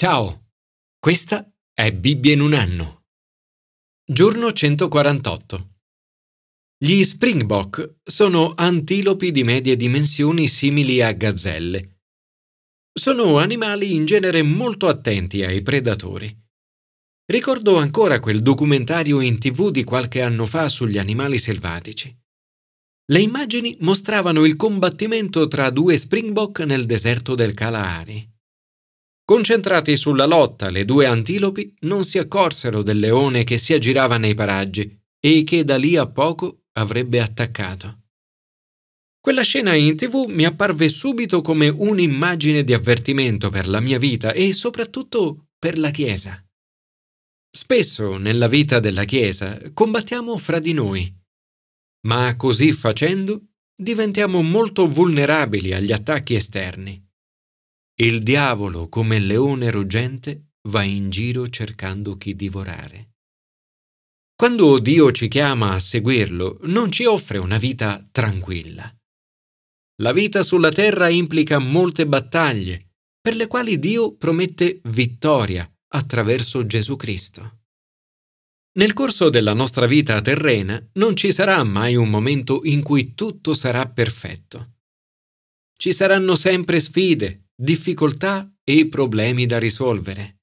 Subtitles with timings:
[0.00, 0.52] Ciao,
[0.96, 3.06] questa è Bibbia in un anno.
[4.08, 5.70] Giorno 148.
[6.78, 12.02] Gli springbok sono antilopi di medie dimensioni simili a gazzelle.
[12.92, 16.32] Sono animali in genere molto attenti ai predatori.
[17.24, 22.16] Ricordo ancora quel documentario in tv di qualche anno fa sugli animali selvatici.
[23.06, 28.36] Le immagini mostravano il combattimento tra due springbok nel deserto del Kalahari.
[29.30, 34.34] Concentrati sulla lotta, le due antilopi non si accorsero del leone che si aggirava nei
[34.34, 38.04] paraggi e che da lì a poco avrebbe attaccato.
[39.20, 44.32] Quella scena in tv mi apparve subito come un'immagine di avvertimento per la mia vita
[44.32, 46.42] e soprattutto per la Chiesa.
[47.54, 51.14] Spesso nella vita della Chiesa combattiamo fra di noi,
[52.06, 53.42] ma così facendo
[53.76, 57.07] diventiamo molto vulnerabili agli attacchi esterni.
[58.00, 63.14] Il diavolo, come leone ruggente, va in giro cercando chi divorare.
[64.36, 68.88] Quando Dio ci chiama a seguirlo, non ci offre una vita tranquilla.
[70.00, 76.94] La vita sulla terra implica molte battaglie, per le quali Dio promette vittoria attraverso Gesù
[76.94, 77.62] Cristo.
[78.78, 83.54] Nel corso della nostra vita terrena non ci sarà mai un momento in cui tutto
[83.54, 84.74] sarà perfetto.
[85.76, 90.42] Ci saranno sempre sfide, difficoltà e problemi da risolvere.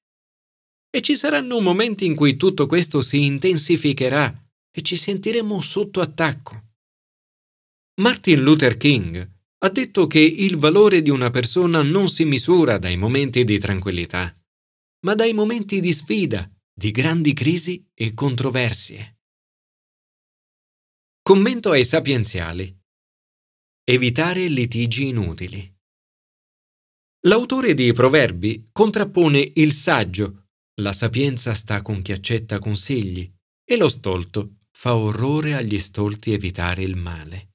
[0.90, 6.74] E ci saranno momenti in cui tutto questo si intensificherà e ci sentiremo sotto attacco.
[8.00, 12.98] Martin Luther King ha detto che il valore di una persona non si misura dai
[12.98, 14.36] momenti di tranquillità,
[15.06, 19.20] ma dai momenti di sfida, di grandi crisi e controversie.
[21.22, 22.78] Commento ai sapienziali.
[23.82, 25.75] Evitare litigi inutili.
[27.26, 33.28] L'autore di Proverbi contrappone il saggio, la sapienza sta con chi accetta consigli,
[33.64, 37.54] e lo stolto fa orrore agli stolti evitare il male.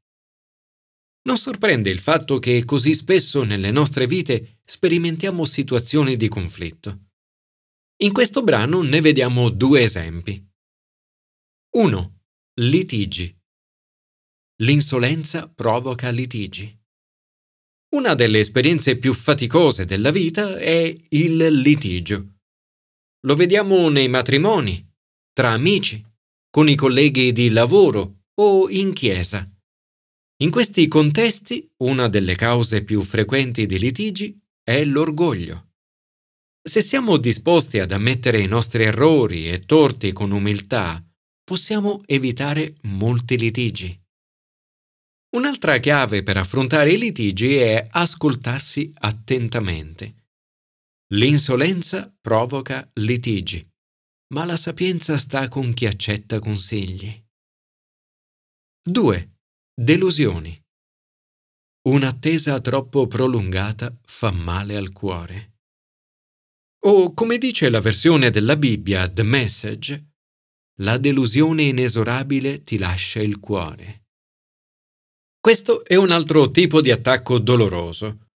[1.21, 7.05] Non sorprende il fatto che così spesso nelle nostre vite sperimentiamo situazioni di conflitto.
[8.01, 10.45] In questo brano ne vediamo due esempi.
[11.77, 12.19] 1.
[12.55, 13.33] Litigi.
[14.63, 16.77] L'insolenza provoca litigi.
[17.93, 22.35] Una delle esperienze più faticose della vita è il litigio.
[23.25, 24.89] Lo vediamo nei matrimoni,
[25.33, 26.01] tra amici,
[26.49, 29.45] con i colleghi di lavoro o in chiesa.
[30.41, 35.71] In questi contesti una delle cause più frequenti di litigi è l'orgoglio.
[36.63, 41.03] Se siamo disposti ad ammettere i nostri errori e torti con umiltà,
[41.43, 44.00] possiamo evitare molti litigi.
[45.33, 50.25] Un'altra chiave per affrontare i litigi è ascoltarsi attentamente.
[51.13, 53.65] L'insolenza provoca litigi,
[54.33, 57.09] ma la sapienza sta con chi accetta consigli.
[58.83, 59.37] 2.
[59.73, 60.61] Delusioni.
[61.87, 65.59] Un'attesa troppo prolungata fa male al cuore.
[66.87, 70.13] O, come dice la versione della Bibbia, The Message,
[70.81, 74.00] la delusione inesorabile ti lascia il cuore.
[75.41, 78.27] Questo è un altro tipo di attacco doloroso.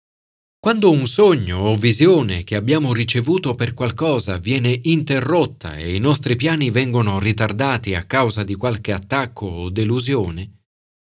[0.58, 6.34] Quando un sogno o visione che abbiamo ricevuto per qualcosa viene interrotta e i nostri
[6.34, 10.64] piani vengono ritardati a causa di qualche attacco o delusione,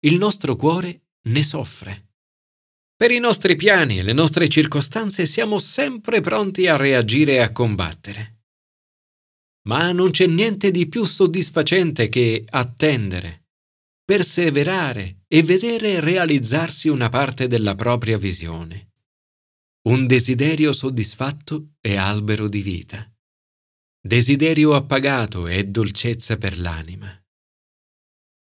[0.06, 2.10] il nostro cuore ne soffre.
[2.94, 7.54] Per i nostri piani e le nostre circostanze siamo sempre pronti a reagire e a
[7.54, 8.42] combattere.
[9.70, 13.46] Ma non c'è niente di più soddisfacente che attendere,
[14.04, 18.92] perseverare e vedere realizzarsi una parte della propria visione.
[19.88, 23.10] Un desiderio soddisfatto è albero di vita.
[24.00, 27.10] Desiderio appagato è dolcezza per l'anima.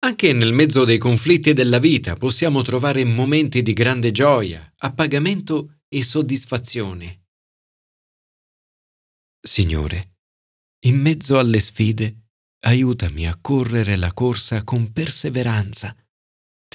[0.01, 6.03] Anche nel mezzo dei conflitti della vita possiamo trovare momenti di grande gioia, appagamento e
[6.03, 7.25] soddisfazione.
[9.41, 10.19] Signore,
[10.87, 12.29] in mezzo alle sfide,
[12.65, 15.97] aiutami a correre la corsa con perseveranza,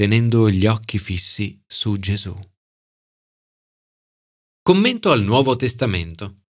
[0.01, 2.35] tenendo gli occhi fissi su Gesù.
[4.63, 6.45] Commento al Nuovo Testamento.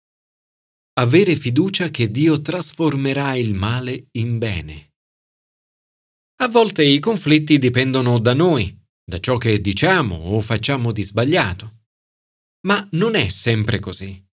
[0.93, 4.93] Avere fiducia che Dio trasformerà il male in bene.
[6.37, 11.79] A volte i conflitti dipendono da noi, da ciò che diciamo o facciamo di sbagliato.
[12.67, 14.25] Ma non è sempre così.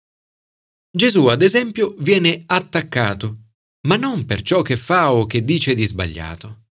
[0.94, 3.44] Gesù, ad esempio, viene attaccato
[3.86, 6.65] ma non per ciò che fa o che dice di sbagliato.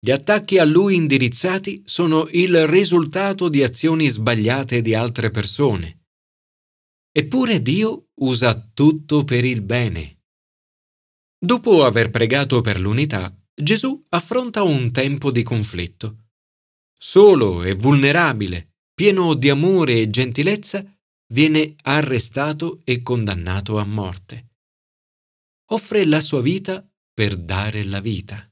[0.00, 6.06] Gli attacchi a lui indirizzati sono il risultato di azioni sbagliate di altre persone.
[7.10, 10.20] Eppure Dio usa tutto per il bene.
[11.36, 16.26] Dopo aver pregato per l'unità, Gesù affronta un tempo di conflitto.
[16.96, 20.84] Solo e vulnerabile, pieno di amore e gentilezza,
[21.32, 24.54] viene arrestato e condannato a morte.
[25.70, 28.47] Offre la sua vita per dare la vita.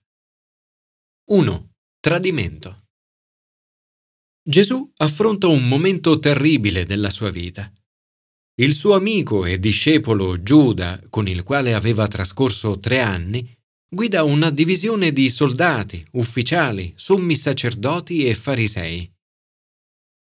[1.28, 1.70] 1.
[1.98, 2.84] Tradimento.
[4.48, 7.68] Gesù affronta un momento terribile della sua vita.
[8.60, 13.52] Il suo amico e discepolo Giuda, con il quale aveva trascorso tre anni,
[13.88, 19.12] guida una divisione di soldati, ufficiali, sommi sacerdoti e farisei.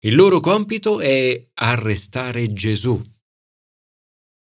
[0.06, 3.01] Il loro compito è arrestare Gesù.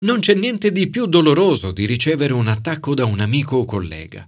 [0.06, 4.28] Non c'è niente di più doloroso di ricevere un attacco da un amico o collega.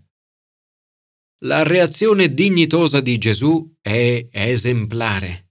[1.45, 5.49] La reazione dignitosa di Gesù è esemplare.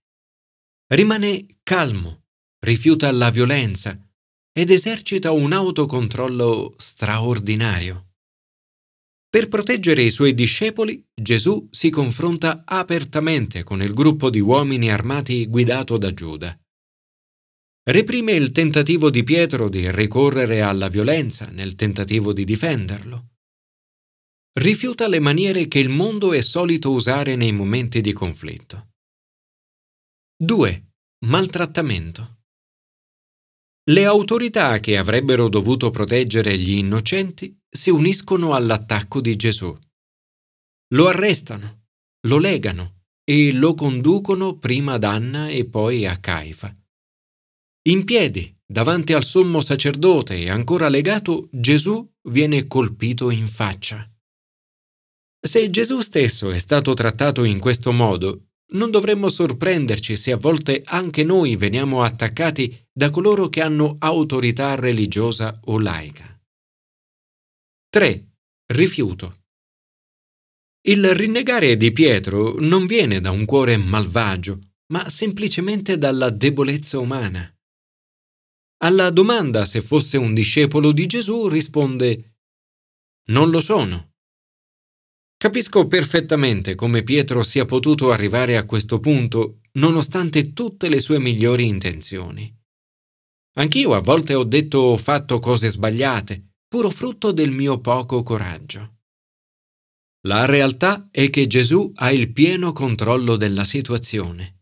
[0.87, 2.29] Rimane calmo,
[2.61, 3.99] rifiuta la violenza
[4.53, 8.13] ed esercita un autocontrollo straordinario.
[9.29, 15.47] Per proteggere i suoi discepoli, Gesù si confronta apertamente con il gruppo di uomini armati
[15.47, 16.59] guidato da Giuda.
[17.91, 23.32] Reprime il tentativo di Pietro di ricorrere alla violenza nel tentativo di difenderlo
[24.55, 28.91] rifiuta le maniere che il mondo è solito usare nei momenti di conflitto.
[30.37, 30.93] 2.
[31.27, 32.41] Maltrattamento.
[33.91, 39.77] Le autorità che avrebbero dovuto proteggere gli innocenti si uniscono all'attacco di Gesù.
[40.95, 41.87] Lo arrestano,
[42.27, 46.77] lo legano e lo conducono prima ad Anna e poi a Caifa.
[47.89, 54.12] In piedi, davanti al sommo sacerdote e ancora legato, Gesù viene colpito in faccia.
[55.45, 60.83] Se Gesù stesso è stato trattato in questo modo, non dovremmo sorprenderci se a volte
[60.85, 66.41] anche noi veniamo attaccati da coloro che hanno autorità religiosa o laica.
[67.89, 68.29] 3.
[68.67, 69.41] Rifiuto.
[70.83, 74.61] Il rinnegare di Pietro non viene da un cuore malvagio,
[74.93, 77.53] ma semplicemente dalla debolezza umana.
[78.85, 82.37] Alla domanda se fosse un discepolo di Gesù risponde
[83.31, 84.12] Non lo sono.
[85.43, 91.67] Capisco perfettamente come Pietro sia potuto arrivare a questo punto nonostante tutte le sue migliori
[91.67, 92.49] intenzioni.
[93.57, 98.99] Anch'io a volte ho detto o fatto cose sbagliate, puro frutto del mio poco coraggio.
[100.29, 104.61] La realtà è che Gesù ha il pieno controllo della situazione.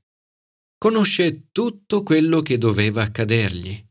[0.79, 3.87] Conosce tutto quello che doveva accadergli.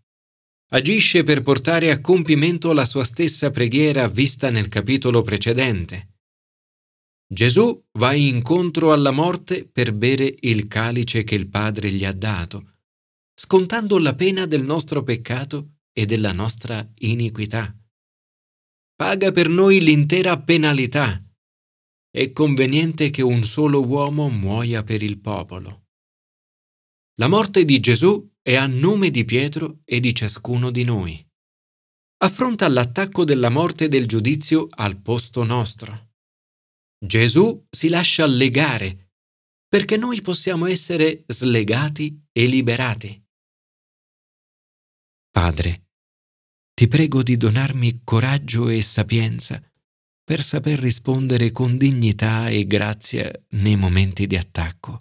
[0.72, 6.08] Agisce per portare a compimento la sua stessa preghiera vista nel capitolo precedente
[7.32, 12.78] Gesù va incontro alla morte per bere il calice che il Padre gli ha dato,
[13.36, 17.72] scontando la pena del nostro peccato e della nostra iniquità.
[18.96, 21.24] Paga per noi l'intera penalità.
[22.10, 25.86] È conveniente che un solo uomo muoia per il popolo.
[27.20, 31.24] La morte di Gesù è a nome di Pietro e di ciascuno di noi.
[32.22, 36.09] Affronta l'attacco della morte del giudizio al posto nostro.
[37.02, 39.14] Gesù si lascia legare
[39.70, 43.24] perché noi possiamo essere slegati e liberati.
[45.32, 45.88] Padre,
[46.74, 49.64] ti prego di donarmi coraggio e sapienza
[50.24, 55.00] per saper rispondere con dignità e grazia nei momenti di attacco.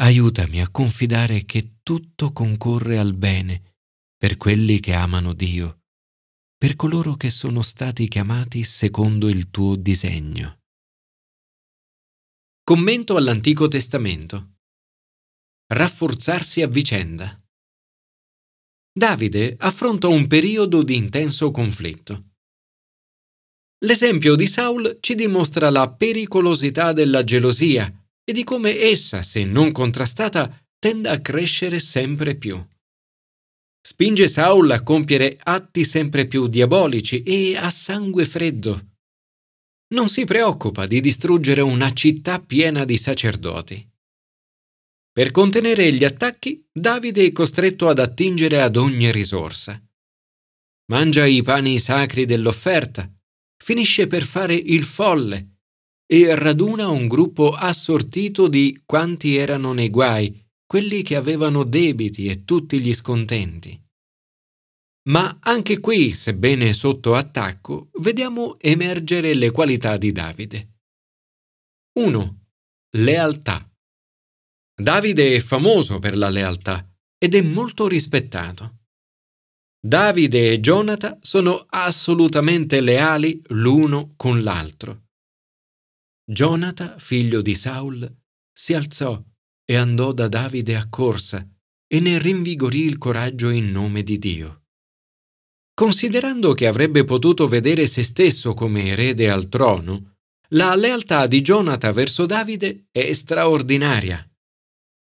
[0.00, 3.76] Aiutami a confidare che tutto concorre al bene
[4.16, 5.82] per quelli che amano Dio,
[6.56, 10.63] per coloro che sono stati chiamati secondo il tuo disegno.
[12.66, 14.54] Commento all'Antico Testamento.
[15.66, 17.38] Rafforzarsi a vicenda.
[18.90, 22.30] Davide affronta un periodo di intenso conflitto.
[23.84, 27.84] L'esempio di Saul ci dimostra la pericolosità della gelosia
[28.24, 32.58] e di come essa, se non contrastata, tenda a crescere sempre più.
[33.78, 38.93] Spinge Saul a compiere atti sempre più diabolici e a sangue freddo
[39.88, 43.88] non si preoccupa di distruggere una città piena di sacerdoti.
[45.12, 49.80] Per contenere gli attacchi, Davide è costretto ad attingere ad ogni risorsa.
[50.86, 53.08] Mangia i pani sacri dell'offerta,
[53.56, 55.58] finisce per fare il folle
[56.06, 62.44] e raduna un gruppo assortito di quanti erano nei guai, quelli che avevano debiti e
[62.44, 63.83] tutti gli scontenti.
[65.08, 70.78] Ma anche qui, sebbene sotto attacco, vediamo emergere le qualità di Davide.
[71.98, 72.40] 1.
[72.96, 73.70] Lealtà.
[74.74, 78.78] Davide è famoso per la lealtà ed è molto rispettato.
[79.78, 85.08] Davide e Jonathan sono assolutamente leali l'uno con l'altro.
[86.24, 88.10] Jonathan, figlio di Saul,
[88.50, 89.22] si alzò
[89.62, 91.46] e andò da Davide a corsa
[91.86, 94.63] e ne rinvigorì il coraggio in nome di Dio.
[95.74, 100.18] Considerando che avrebbe potuto vedere se stesso come erede al trono,
[100.50, 104.24] la lealtà di Jonathan verso Davide è straordinaria.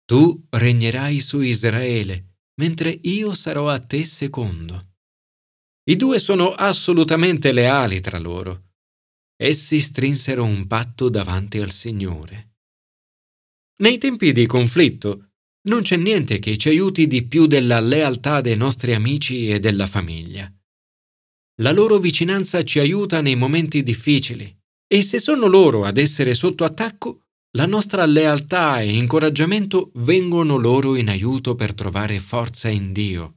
[0.06, 4.90] Tu regnerai su Israele mentre io sarò a te secondo.
[5.90, 8.74] I due sono assolutamente leali tra loro.
[9.36, 12.58] Essi strinsero un patto davanti al Signore.
[13.82, 15.31] Nei tempi di conflitto
[15.64, 19.86] non c'è niente che ci aiuti di più della lealtà dei nostri amici e della
[19.86, 20.52] famiglia.
[21.62, 26.64] La loro vicinanza ci aiuta nei momenti difficili e se sono loro ad essere sotto
[26.64, 33.36] attacco, la nostra lealtà e incoraggiamento vengono loro in aiuto per trovare forza in Dio.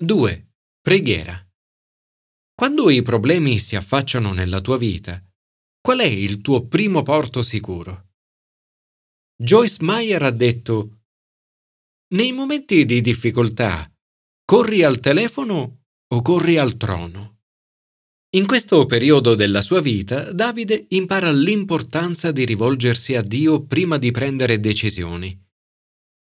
[0.00, 0.48] 2.
[0.80, 1.44] Preghiera.
[2.54, 5.22] Quando i problemi si affacciano nella tua vita,
[5.80, 8.07] qual è il tuo primo porto sicuro?
[9.40, 11.02] Joyce Meyer ha detto,
[12.14, 13.88] nei momenti di difficoltà,
[14.44, 17.42] corri al telefono o corri al trono?
[18.30, 24.10] In questo periodo della sua vita, Davide impara l'importanza di rivolgersi a Dio prima di
[24.10, 25.40] prendere decisioni.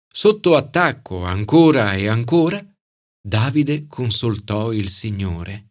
[0.07, 2.63] Sotto attacco ancora e ancora,
[3.19, 5.71] Davide consultò il Signore.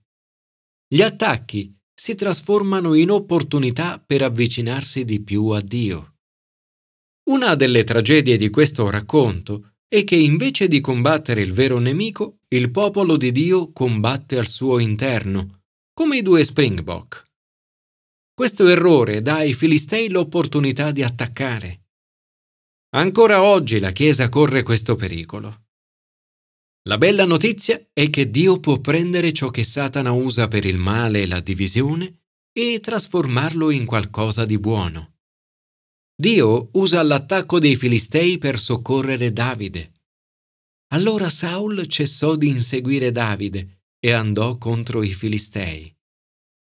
[0.88, 6.15] Gli attacchi si trasformano in opportunità per avvicinarsi di più a Dio.
[7.28, 12.70] Una delle tragedie di questo racconto è che invece di combattere il vero nemico, il
[12.70, 17.24] popolo di Dio combatte al suo interno come i due Springbok.
[18.32, 21.86] Questo errore dà ai Filistei l'opportunità di attaccare.
[22.96, 25.64] Ancora oggi la Chiesa corre questo pericolo.
[26.84, 31.24] La bella notizia è che Dio può prendere ciò che Satana usa per il male
[31.24, 32.20] e la divisione
[32.52, 35.15] e trasformarlo in qualcosa di buono.
[36.18, 39.92] Dio usa l'attacco dei Filistei per soccorrere Davide.
[40.94, 45.94] Allora Saul cessò di inseguire Davide e andò contro i Filistei.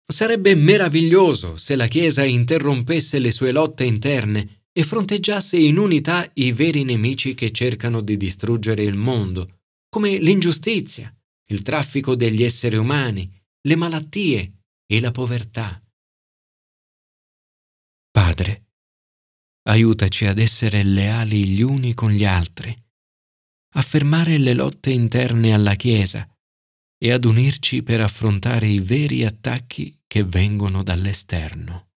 [0.05, 6.53] Sarebbe meraviglioso se la Chiesa interrompesse le sue lotte interne e fronteggiasse in unità i
[6.53, 11.15] veri nemici che cercano di distruggere il mondo, come l'ingiustizia,
[11.51, 13.31] il traffico degli esseri umani,
[13.63, 15.83] le malattie e la povertà.
[18.11, 18.70] Padre,
[19.69, 22.75] aiutaci ad essere leali gli uni con gli altri,
[23.75, 26.29] a fermare le lotte interne alla Chiesa
[26.99, 31.90] e ad unirci per affrontare i veri attacchi che vengono dall'esterno.